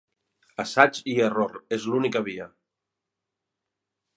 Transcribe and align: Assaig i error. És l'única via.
Assaig 0.63 1.01
i 1.13 1.17
error. 1.27 1.59
És 1.77 1.85
l'única 1.91 2.23
via. 2.31 2.49